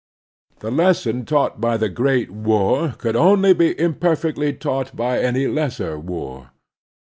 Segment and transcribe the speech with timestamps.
[0.61, 5.99] The lesson taught by the great war could only be imperfectly taught by any lesser
[5.99, 6.49] war.